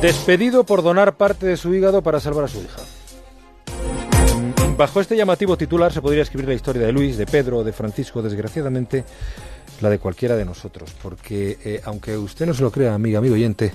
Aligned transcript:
Despedido 0.00 0.64
por 0.64 0.82
donar 0.82 1.16
parte 1.16 1.44
de 1.44 1.58
su 1.58 1.74
hígado 1.74 2.02
para 2.02 2.20
salvar 2.20 2.46
a 2.46 2.48
su 2.48 2.58
hija. 2.58 2.80
Bajo 4.78 4.98
este 5.02 5.14
llamativo 5.14 5.58
titular 5.58 5.92
se 5.92 6.00
podría 6.00 6.22
escribir 6.22 6.48
la 6.48 6.54
historia 6.54 6.86
de 6.86 6.92
Luis, 6.92 7.18
de 7.18 7.26
Pedro, 7.26 7.62
de 7.62 7.74
Francisco, 7.74 8.22
desgraciadamente 8.22 9.04
la 9.82 9.90
de 9.90 9.98
cualquiera 9.98 10.36
de 10.36 10.46
nosotros, 10.46 10.94
porque 11.02 11.58
eh, 11.62 11.82
aunque 11.84 12.16
usted 12.16 12.46
no 12.46 12.54
se 12.54 12.62
lo 12.62 12.70
crea, 12.70 12.94
amiga, 12.94 13.18
amigo 13.18 13.34
oyente, 13.34 13.72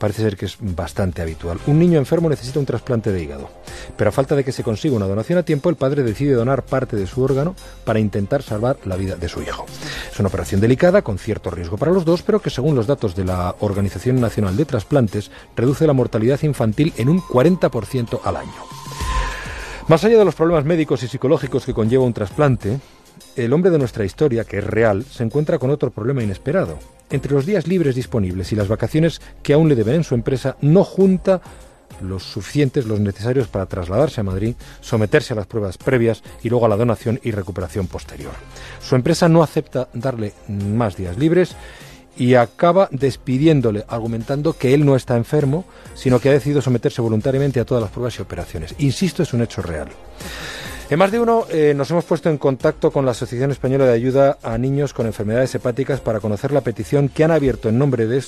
parece 0.00 0.22
ser 0.22 0.36
que 0.36 0.46
es 0.46 0.56
bastante 0.58 1.22
habitual. 1.22 1.60
Un 1.66 1.78
niño 1.78 1.98
enfermo 1.98 2.28
necesita 2.28 2.58
un 2.58 2.66
trasplante 2.66 3.12
de 3.12 3.22
hígado, 3.22 3.50
pero 3.96 4.08
a 4.08 4.12
falta 4.12 4.34
de 4.34 4.42
que 4.42 4.50
se 4.50 4.64
consiga 4.64 4.96
una 4.96 5.06
donación 5.06 5.38
a 5.38 5.44
tiempo, 5.44 5.68
el 5.68 5.76
padre 5.76 6.02
decide 6.02 6.32
donar 6.32 6.64
parte 6.64 6.96
de 6.96 7.06
su 7.06 7.22
órgano 7.22 7.54
para 7.84 8.00
intentar 8.00 8.42
salvar 8.42 8.78
la 8.86 8.96
vida 8.96 9.14
de 9.14 9.28
su 9.28 9.42
hijo. 9.42 9.66
Es 10.10 10.18
una 10.18 10.28
operación 10.28 10.60
delicada, 10.60 11.02
con 11.02 11.18
cierto 11.18 11.50
riesgo 11.50 11.76
para 11.76 11.92
los 11.92 12.04
dos, 12.04 12.22
pero 12.22 12.40
que 12.40 12.50
según 12.50 12.74
los 12.74 12.86
datos 12.86 13.14
de 13.14 13.26
la 13.26 13.54
Organización 13.60 14.20
Nacional 14.20 14.56
de 14.56 14.64
Trasplantes, 14.64 15.30
reduce 15.54 15.86
la 15.86 15.92
mortalidad 15.92 16.42
infantil 16.42 16.94
en 16.96 17.10
un 17.10 17.20
40% 17.20 18.20
al 18.24 18.36
año. 18.36 18.64
Más 19.86 20.04
allá 20.04 20.18
de 20.18 20.24
los 20.24 20.34
problemas 20.34 20.64
médicos 20.64 21.02
y 21.02 21.08
psicológicos 21.08 21.66
que 21.66 21.74
conlleva 21.74 22.04
un 22.04 22.14
trasplante, 22.14 22.78
el 23.44 23.52
hombre 23.52 23.70
de 23.70 23.78
nuestra 23.78 24.04
historia, 24.04 24.44
que 24.44 24.58
es 24.58 24.64
real, 24.64 25.04
se 25.04 25.22
encuentra 25.22 25.58
con 25.58 25.70
otro 25.70 25.90
problema 25.90 26.22
inesperado. 26.22 26.78
Entre 27.10 27.32
los 27.32 27.46
días 27.46 27.66
libres 27.66 27.94
disponibles 27.94 28.52
y 28.52 28.56
las 28.56 28.68
vacaciones 28.68 29.20
que 29.42 29.52
aún 29.52 29.68
le 29.68 29.74
deben 29.74 29.96
en 29.96 30.04
su 30.04 30.14
empresa, 30.14 30.56
no 30.60 30.84
junta 30.84 31.40
los 32.02 32.22
suficientes, 32.22 32.86
los 32.86 33.00
necesarios 33.00 33.48
para 33.48 33.66
trasladarse 33.66 34.20
a 34.20 34.24
Madrid, 34.24 34.54
someterse 34.80 35.32
a 35.32 35.36
las 35.36 35.46
pruebas 35.46 35.76
previas 35.76 36.22
y 36.42 36.48
luego 36.48 36.66
a 36.66 36.68
la 36.68 36.76
donación 36.76 37.20
y 37.22 37.30
recuperación 37.30 37.86
posterior. 37.88 38.32
Su 38.80 38.94
empresa 38.96 39.28
no 39.28 39.42
acepta 39.42 39.88
darle 39.92 40.32
más 40.48 40.96
días 40.96 41.18
libres 41.18 41.56
y 42.16 42.34
acaba 42.34 42.88
despidiéndole, 42.90 43.84
argumentando 43.88 44.52
que 44.52 44.74
él 44.74 44.84
no 44.84 44.96
está 44.96 45.16
enfermo, 45.16 45.64
sino 45.94 46.20
que 46.20 46.28
ha 46.28 46.32
decidido 46.32 46.60
someterse 46.60 47.02
voluntariamente 47.02 47.60
a 47.60 47.64
todas 47.64 47.82
las 47.82 47.90
pruebas 47.90 48.18
y 48.18 48.22
operaciones. 48.22 48.74
Insisto, 48.78 49.22
es 49.22 49.32
un 49.32 49.42
hecho 49.42 49.62
real. 49.62 49.88
En 50.90 50.98
más 50.98 51.12
de 51.12 51.20
uno 51.20 51.44
eh, 51.52 51.72
nos 51.72 51.88
hemos 51.92 52.04
puesto 52.04 52.30
en 52.30 52.36
contacto 52.36 52.90
con 52.90 53.04
la 53.04 53.12
Asociación 53.12 53.52
Española 53.52 53.86
de 53.86 53.92
Ayuda 53.92 54.38
a 54.42 54.58
Niños 54.58 54.92
con 54.92 55.06
Enfermedades 55.06 55.54
Hepáticas 55.54 56.00
para 56.00 56.18
conocer 56.18 56.50
la 56.50 56.62
petición 56.62 57.08
que 57.08 57.22
han 57.22 57.30
abierto 57.30 57.68
en 57.68 57.78
nombre 57.78 58.08
de, 58.08 58.18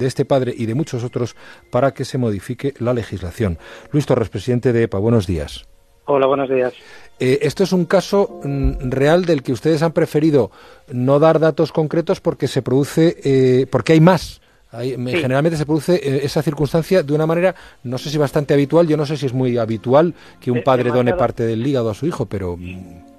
este 0.00 0.24
padre 0.24 0.54
y 0.56 0.64
de 0.64 0.74
muchos 0.74 1.04
otros 1.04 1.36
para 1.70 1.92
que 1.92 2.06
se 2.06 2.16
modifique 2.16 2.72
la 2.78 2.94
legislación. 2.94 3.58
Luis 3.92 4.06
Torres, 4.06 4.30
presidente 4.30 4.72
de 4.72 4.84
EPA, 4.84 4.96
buenos 4.96 5.26
días. 5.26 5.66
Hola, 6.06 6.26
buenos 6.26 6.48
días. 6.48 6.72
Eh, 7.20 7.40
esto 7.42 7.64
es 7.64 7.72
un 7.72 7.84
caso 7.84 8.40
mm, 8.42 8.88
real 8.88 9.26
del 9.26 9.42
que 9.42 9.52
ustedes 9.52 9.82
han 9.82 9.92
preferido 9.92 10.50
no 10.90 11.18
dar 11.18 11.38
datos 11.38 11.70
concretos 11.70 12.22
porque 12.22 12.48
se 12.48 12.62
produce, 12.62 13.18
eh, 13.24 13.66
porque 13.70 13.92
hay 13.92 14.00
más 14.00 14.40
Generalmente 14.82 15.56
se 15.56 15.66
produce 15.66 15.94
eh, 15.94 16.20
esa 16.24 16.42
circunstancia 16.42 17.02
de 17.02 17.14
una 17.14 17.26
manera, 17.26 17.54
no 17.84 17.98
sé 17.98 18.10
si 18.10 18.18
bastante 18.18 18.54
habitual, 18.54 18.86
yo 18.86 18.96
no 18.96 19.06
sé 19.06 19.16
si 19.16 19.26
es 19.26 19.32
muy 19.32 19.56
habitual 19.58 20.14
que 20.40 20.50
un 20.50 20.62
padre 20.62 20.90
done 20.90 21.14
parte 21.14 21.44
del 21.44 21.66
hígado 21.66 21.90
a 21.90 21.94
su 21.94 22.06
hijo, 22.06 22.26
pero... 22.26 22.56
Mm. 22.56 23.04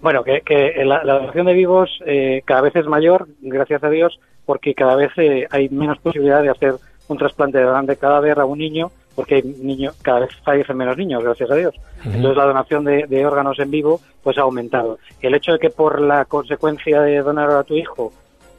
Bueno, 0.00 0.22
que, 0.22 0.74
la, 0.84 1.02
donación 1.02 1.46
de 1.46 1.54
vivos 1.54 1.88
eh, 2.04 2.42
cada 2.44 2.60
vez 2.60 2.76
es 2.76 2.84
mayor, 2.84 3.26
gracias 3.40 3.82
a 3.82 3.88
Dios, 3.88 4.20
porque 4.44 4.74
cada 4.74 4.96
vez 4.96 5.10
eh, 5.16 5.46
hay 5.50 5.70
menos 5.70 5.98
posibilidad 5.98 6.42
de 6.42 6.50
hacer 6.50 6.74
un 7.08 7.16
trasplante 7.16 7.56
de 7.56 7.64
donante 7.64 7.96
cadáver 7.96 8.38
a 8.38 8.44
un 8.44 8.58
niño, 8.58 8.90
porque 9.14 9.36
hay 9.36 9.42
niño, 9.42 9.92
cada 10.02 10.20
vez 10.20 10.30
fallecen 10.44 10.76
menos 10.76 10.98
niños, 10.98 11.24
gracias 11.24 11.50
a 11.50 11.54
Dios. 11.54 11.74
Entonces 12.04 12.36
la 12.36 12.44
donación 12.44 12.84
de, 12.84 13.06
de, 13.08 13.24
órganos 13.24 13.58
en 13.58 13.70
vivo 13.70 14.02
pues 14.22 14.36
ha 14.36 14.42
aumentado. 14.42 14.98
El 15.22 15.34
hecho 15.34 15.52
de 15.52 15.58
que 15.58 15.70
por 15.70 15.98
la 16.02 16.26
consecuencia 16.26 17.00
de 17.00 17.22
donar 17.22 17.50
a 17.52 17.64
tu 17.64 17.74
hijo 17.74 18.12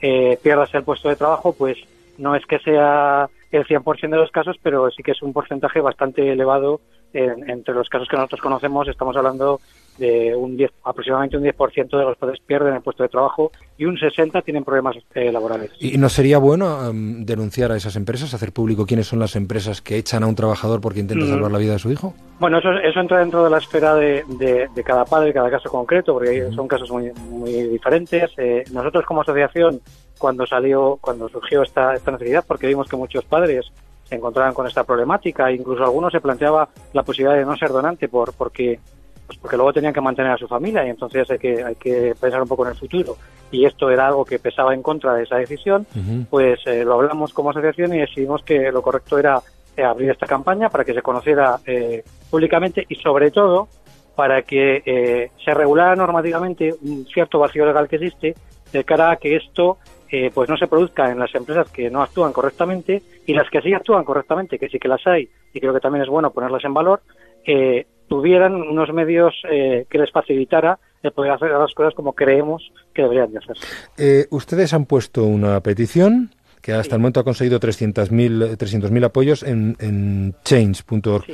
eh, 0.00 0.38
pierdas 0.42 0.72
el 0.74 0.84
puesto 0.84 1.08
de 1.08 1.16
trabajo, 1.16 1.52
pues 1.52 1.76
no 2.18 2.34
es 2.34 2.44
que 2.46 2.58
sea 2.58 3.28
el 3.50 3.64
100% 3.64 4.10
de 4.10 4.16
los 4.16 4.30
casos, 4.30 4.56
pero 4.62 4.90
sí 4.90 5.02
que 5.02 5.12
es 5.12 5.22
un 5.22 5.32
porcentaje 5.32 5.80
bastante 5.80 6.30
elevado 6.30 6.80
entre 7.12 7.74
los 7.74 7.88
casos 7.88 8.08
que 8.08 8.16
nosotros 8.16 8.40
conocemos. 8.40 8.86
Estamos 8.86 9.16
hablando 9.16 9.60
de 9.98 10.34
un 10.34 10.56
10, 10.56 10.70
aproximadamente 10.84 11.36
un 11.36 11.44
10% 11.44 11.98
de 11.98 12.04
los 12.04 12.16
padres 12.16 12.40
pierden 12.44 12.74
el 12.74 12.82
puesto 12.82 13.02
de 13.02 13.08
trabajo 13.08 13.50
y 13.76 13.84
un 13.84 13.96
60% 13.96 14.44
tienen 14.44 14.64
problemas 14.64 14.96
eh, 15.14 15.30
laborales. 15.32 15.70
¿Y 15.80 15.98
no 15.98 16.08
sería 16.08 16.38
bueno 16.38 16.88
em, 16.88 17.24
denunciar 17.24 17.72
a 17.72 17.76
esas 17.76 17.96
empresas, 17.96 18.32
hacer 18.34 18.52
público 18.52 18.86
quiénes 18.86 19.06
son 19.06 19.18
las 19.18 19.36
empresas 19.36 19.82
que 19.82 19.96
echan 19.96 20.22
a 20.22 20.26
un 20.26 20.34
trabajador 20.34 20.80
porque 20.80 21.00
intenta 21.00 21.24
mm. 21.24 21.28
salvar 21.28 21.52
la 21.52 21.58
vida 21.58 21.72
de 21.72 21.78
su 21.78 21.90
hijo? 21.90 22.14
Bueno, 22.38 22.58
eso, 22.58 22.70
eso 22.72 23.00
entra 23.00 23.18
dentro 23.18 23.44
de 23.44 23.50
la 23.50 23.58
esfera 23.58 23.94
de, 23.94 24.24
de, 24.38 24.84
cada 24.84 25.04
padre, 25.04 25.32
cada 25.32 25.50
caso 25.50 25.68
concreto, 25.68 26.14
porque 26.14 26.50
son 26.52 26.68
casos 26.68 26.90
muy, 26.90 27.10
muy 27.30 27.52
diferentes. 27.68 28.30
Eh, 28.36 28.64
nosotros 28.72 29.04
como 29.04 29.22
asociación 29.22 29.80
cuando 30.18 30.46
salió, 30.46 30.98
cuando 31.00 31.28
surgió 31.28 31.62
esta, 31.62 31.94
esta 31.94 32.12
necesidad, 32.12 32.44
porque 32.46 32.66
vimos 32.66 32.88
que 32.88 32.96
muchos 32.96 33.24
padres 33.24 33.66
se 34.08 34.14
encontraban 34.14 34.54
con 34.54 34.66
esta 34.66 34.84
problemática, 34.84 35.52
incluso 35.52 35.84
algunos 35.84 36.12
se 36.12 36.20
planteaba 36.20 36.68
la 36.92 37.02
posibilidad 37.02 37.36
de 37.36 37.44
no 37.44 37.56
ser 37.56 37.70
donante 37.70 38.08
por, 38.08 38.32
porque 38.32 38.80
pues 39.28 39.38
porque 39.38 39.56
luego 39.56 39.74
tenían 39.74 39.92
que 39.92 40.00
mantener 40.00 40.32
a 40.32 40.38
su 40.38 40.48
familia 40.48 40.84
y 40.86 40.88
entonces 40.88 41.30
hay 41.30 41.38
que, 41.38 41.62
hay 41.62 41.74
que 41.74 42.14
pensar 42.18 42.40
un 42.40 42.48
poco 42.48 42.64
en 42.64 42.72
el 42.72 42.78
futuro. 42.78 43.16
Y 43.52 43.66
esto 43.66 43.90
era 43.90 44.08
algo 44.08 44.24
que 44.24 44.38
pesaba 44.38 44.72
en 44.72 44.82
contra 44.82 45.14
de 45.14 45.24
esa 45.24 45.36
decisión, 45.36 45.86
pues 46.30 46.60
eh, 46.66 46.82
lo 46.82 46.94
hablamos 46.94 47.34
como 47.34 47.50
asociación 47.50 47.94
y 47.94 47.98
decidimos 47.98 48.42
que 48.42 48.72
lo 48.72 48.80
correcto 48.80 49.18
era 49.18 49.40
eh, 49.76 49.84
abrir 49.84 50.10
esta 50.10 50.26
campaña 50.26 50.70
para 50.70 50.82
que 50.84 50.94
se 50.94 51.02
conociera 51.02 51.58
eh, 51.66 52.02
públicamente 52.30 52.86
y 52.88 52.94
sobre 52.96 53.30
todo 53.30 53.68
para 54.16 54.42
que 54.42 55.30
se 55.44 55.54
regulara 55.54 55.94
normativamente 55.94 56.74
un 56.82 57.06
cierto 57.06 57.38
vacío 57.38 57.64
legal 57.64 57.86
que 57.86 57.96
existe 57.96 58.34
de 58.72 58.82
cara 58.82 59.12
a 59.12 59.16
que 59.16 59.36
esto 59.36 59.78
eh, 60.10 60.30
pues 60.32 60.48
no 60.48 60.56
se 60.56 60.66
produzca 60.66 61.10
en 61.10 61.18
las 61.18 61.34
empresas 61.34 61.70
que 61.70 61.90
no 61.90 62.02
actúan 62.02 62.32
correctamente 62.32 63.02
y 63.26 63.34
las 63.34 63.50
que 63.50 63.60
sí 63.60 63.74
actúan 63.74 64.04
correctamente, 64.04 64.58
que 64.58 64.68
sí 64.68 64.78
que 64.78 64.88
las 64.88 65.06
hay 65.06 65.28
y 65.52 65.60
creo 65.60 65.74
que 65.74 65.80
también 65.80 66.02
es 66.02 66.08
bueno 66.08 66.30
ponerlas 66.30 66.64
en 66.64 66.72
valor, 66.72 67.02
eh, 67.44 67.86
tuvieran 68.08 68.54
unos 68.54 68.92
medios 68.92 69.34
eh, 69.50 69.86
que 69.88 69.98
les 69.98 70.10
facilitara 70.10 70.78
el 71.02 71.12
poder 71.12 71.32
hacer 71.32 71.50
las 71.50 71.72
cosas 71.74 71.94
como 71.94 72.12
creemos 72.12 72.72
que 72.92 73.02
deberían 73.02 73.30
de 73.32 73.38
hacerse. 73.38 74.26
ustedes 74.30 74.72
han 74.74 74.86
puesto 74.86 75.24
una 75.24 75.60
petición 75.60 76.30
que 76.60 76.72
hasta 76.72 76.96
el 76.96 77.00
momento 77.00 77.20
ha 77.20 77.24
conseguido 77.24 77.60
300.000 77.60 78.56
300 78.56 79.04
apoyos 79.04 79.42
en, 79.44 79.76
en 79.78 80.34
change.org. 80.42 81.24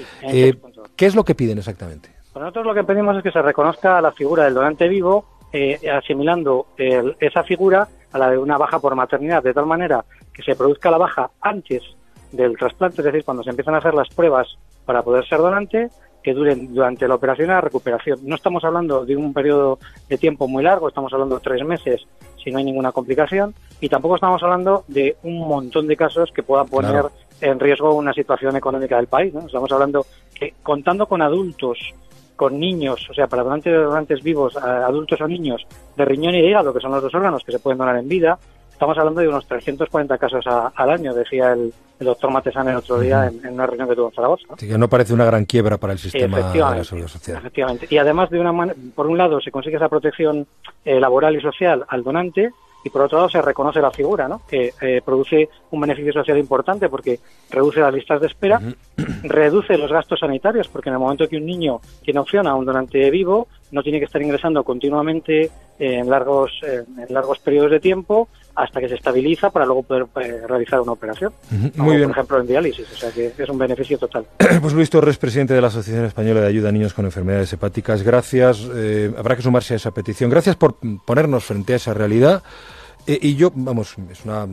¿Qué 0.96 1.06
es 1.06 1.14
lo 1.14 1.24
que 1.24 1.34
piden 1.34 1.58
exactamente? 1.58 2.10
Pues 2.32 2.42
nosotros 2.42 2.66
lo 2.66 2.74
que 2.74 2.84
pedimos 2.84 3.16
es 3.16 3.22
que 3.22 3.30
se 3.30 3.40
reconozca 3.40 4.00
la 4.02 4.12
figura 4.12 4.44
del 4.44 4.54
donante 4.54 4.86
vivo, 4.86 5.24
asimilando 5.90 6.66
esa 6.76 7.42
figura 7.42 7.88
a 8.12 8.18
la 8.18 8.30
de 8.30 8.38
una 8.38 8.58
baja 8.58 8.78
por 8.78 8.94
maternidad, 8.94 9.42
de 9.42 9.54
tal 9.54 9.66
manera 9.66 10.04
que 10.32 10.42
se 10.42 10.54
produzca 10.54 10.90
la 10.90 10.98
baja 10.98 11.30
antes 11.40 11.82
del 12.32 12.56
trasplante, 12.56 13.00
es 13.00 13.04
decir, 13.04 13.24
cuando 13.24 13.42
se 13.42 13.50
empiezan 13.50 13.74
a 13.74 13.78
hacer 13.78 13.94
las 13.94 14.08
pruebas 14.08 14.56
para 14.84 15.02
poder 15.02 15.26
ser 15.26 15.38
donante, 15.38 15.88
que 16.24 16.32
duren 16.32 16.74
durante 16.74 17.06
la 17.06 17.14
operación 17.14 17.50
a 17.50 17.54
la 17.54 17.60
recuperación. 17.60 18.18
No 18.22 18.34
estamos 18.34 18.64
hablando 18.64 19.04
de 19.04 19.14
un 19.14 19.32
periodo 19.34 19.78
de 20.08 20.16
tiempo 20.16 20.48
muy 20.48 20.64
largo, 20.64 20.88
estamos 20.88 21.12
hablando 21.12 21.36
de 21.36 21.42
tres 21.42 21.64
meses 21.64 22.06
si 22.42 22.50
no 22.50 22.58
hay 22.58 22.64
ninguna 22.64 22.92
complicación, 22.92 23.54
y 23.80 23.88
tampoco 23.88 24.16
estamos 24.16 24.42
hablando 24.42 24.84
de 24.88 25.16
un 25.22 25.46
montón 25.46 25.86
de 25.86 25.96
casos 25.96 26.30
que 26.34 26.42
puedan 26.42 26.66
poner 26.66 27.04
en 27.40 27.60
riesgo 27.60 27.94
una 27.94 28.12
situación 28.12 28.56
económica 28.56 28.96
del 28.96 29.06
país. 29.06 29.32
¿no? 29.32 29.46
Estamos 29.46 29.70
hablando 29.72 30.04
que 30.34 30.54
contando 30.62 31.06
con 31.06 31.22
adultos 31.22 31.78
con 32.36 32.58
niños, 32.58 33.08
o 33.08 33.14
sea, 33.14 33.28
para 33.28 33.44
donantes, 33.44 33.72
donantes 33.72 34.22
vivos, 34.22 34.56
adultos 34.56 35.20
o 35.20 35.28
niños, 35.28 35.64
de 35.96 36.04
riñón 36.04 36.34
y 36.34 36.42
de 36.42 36.48
hígado, 36.48 36.74
que 36.74 36.80
son 36.80 36.90
los 36.90 37.02
dos 37.02 37.14
órganos 37.14 37.44
que 37.44 37.52
se 37.52 37.60
pueden 37.60 37.78
donar 37.78 37.96
en 37.96 38.08
vida, 38.08 38.38
estamos 38.74 38.98
hablando 38.98 39.20
de 39.20 39.28
unos 39.28 39.46
340 39.46 40.18
casos 40.18 40.44
al 40.46 40.90
año, 40.90 41.14
decía 41.14 41.52
el, 41.52 41.72
doctor 42.00 42.30
Matesán 42.30 42.68
el 42.68 42.76
otro 42.76 42.98
día 42.98 43.26
en, 43.26 43.54
una 43.54 43.66
reunión 43.66 43.88
que 43.88 43.94
tuvo 43.94 44.08
en 44.08 44.14
Zaragoza. 44.14 44.46
Así 44.50 44.68
que 44.68 44.76
no 44.76 44.88
parece 44.88 45.14
una 45.14 45.24
gran 45.24 45.44
quiebra 45.46 45.78
para 45.78 45.92
el 45.92 45.98
sistema 45.98 46.38
de 46.38 46.58
la 46.58 46.84
seguridad 46.84 47.08
social. 47.08 47.38
Efectivamente. 47.38 47.86
Y 47.88 47.96
además, 47.96 48.28
de 48.30 48.40
una 48.40 48.74
por 48.94 49.06
un 49.06 49.16
lado, 49.16 49.40
se 49.40 49.50
consigue 49.50 49.76
esa 49.76 49.88
protección 49.88 50.46
eh, 50.84 51.00
laboral 51.00 51.36
y 51.36 51.40
social 51.40 51.84
al 51.88 52.02
donante, 52.02 52.50
y 52.84 52.90
por 52.90 53.00
otro 53.00 53.18
lado 53.18 53.30
se 53.30 53.40
reconoce 53.40 53.80
la 53.80 53.90
figura, 53.90 54.28
¿no? 54.28 54.42
que 54.46 54.74
eh, 54.82 55.00
produce 55.02 55.48
un 55.70 55.80
beneficio 55.80 56.12
social 56.12 56.36
importante 56.36 56.90
porque 56.90 57.18
reduce 57.50 57.80
las 57.80 57.94
listas 57.94 58.20
de 58.20 58.26
espera, 58.26 58.60
reduce 59.22 59.78
los 59.78 59.90
gastos 59.90 60.20
sanitarios, 60.20 60.68
porque 60.68 60.90
en 60.90 60.94
el 60.94 60.98
momento 60.98 61.26
que 61.26 61.38
un 61.38 61.46
niño 61.46 61.80
tiene 62.02 62.20
opción 62.20 62.46
a 62.46 62.54
un 62.54 62.66
donante 62.66 63.08
vivo, 63.08 63.48
no 63.70 63.82
tiene 63.82 64.00
que 64.00 64.04
estar 64.04 64.20
ingresando 64.20 64.62
continuamente 64.64 65.50
en 65.78 66.10
largos, 66.10 66.52
en 66.62 67.12
largos 67.12 67.38
periodos 67.38 67.70
de 67.70 67.80
tiempo 67.80 68.28
hasta 68.54 68.80
que 68.80 68.88
se 68.88 68.94
estabiliza 68.94 69.50
para 69.50 69.66
luego 69.66 69.82
poder 69.82 70.06
eh, 70.22 70.42
realizar 70.46 70.80
una 70.80 70.92
operación. 70.92 71.32
Muy 71.76 71.96
bien. 71.96 72.08
Por 72.08 72.18
ejemplo, 72.18 72.40
en 72.40 72.46
diálisis, 72.46 72.86
o 72.92 72.96
sea 72.96 73.10
que 73.10 73.32
es 73.36 73.48
un 73.48 73.58
beneficio 73.58 73.98
total. 73.98 74.26
Pues 74.60 74.72
Luis 74.72 74.88
Torres, 74.88 75.18
presidente 75.18 75.52
de 75.54 75.60
la 75.60 75.66
Asociación 75.66 76.04
Española 76.04 76.40
de 76.40 76.46
Ayuda 76.46 76.68
a 76.68 76.72
Niños 76.72 76.94
con 76.94 77.04
Enfermedades 77.04 77.52
Hepáticas, 77.52 78.02
gracias. 78.02 78.66
Eh, 78.74 79.12
habrá 79.16 79.36
que 79.36 79.42
sumarse 79.42 79.74
a 79.74 79.76
esa 79.76 79.90
petición. 79.90 80.30
Gracias 80.30 80.56
por 80.56 80.76
ponernos 81.04 81.44
frente 81.44 81.72
a 81.74 81.76
esa 81.76 81.92
realidad. 81.92 82.42
Eh, 83.06 83.18
y 83.20 83.34
yo, 83.34 83.52
vamos, 83.54 83.96
es 84.10 84.24
una, 84.24 84.46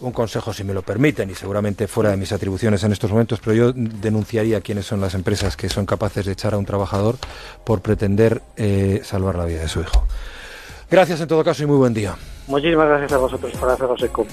un 0.00 0.12
consejo, 0.12 0.52
si 0.52 0.64
me 0.64 0.74
lo 0.74 0.82
permiten, 0.82 1.30
y 1.30 1.34
seguramente 1.34 1.86
fuera 1.86 2.10
de 2.10 2.16
mis 2.16 2.32
atribuciones 2.32 2.82
en 2.84 2.92
estos 2.92 3.10
momentos, 3.10 3.40
pero 3.44 3.54
yo 3.54 3.72
denunciaría 3.72 4.60
quiénes 4.60 4.86
son 4.86 5.00
las 5.00 5.14
empresas 5.14 5.56
que 5.56 5.68
son 5.68 5.86
capaces 5.86 6.24
de 6.26 6.32
echar 6.32 6.54
a 6.54 6.58
un 6.58 6.64
trabajador 6.64 7.16
por 7.64 7.82
pretender 7.82 8.42
eh, 8.56 9.00
salvar 9.04 9.36
la 9.36 9.44
vida 9.44 9.60
de 9.60 9.68
su 9.68 9.80
hijo. 9.80 10.06
Gracias 10.90 11.20
en 11.20 11.28
todo 11.28 11.44
caso 11.44 11.62
y 11.62 11.66
muy 11.66 11.76
buen 11.76 11.94
día. 11.94 12.16
Muchísimas 12.46 12.88
gracias 12.88 13.12
a 13.12 13.18
vosotros 13.18 13.52
por 13.52 13.70
haceros 13.70 14.02
eco. 14.02 14.26